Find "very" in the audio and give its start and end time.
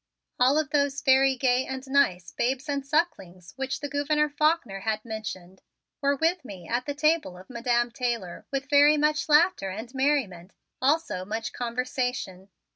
1.01-1.35, 8.67-8.97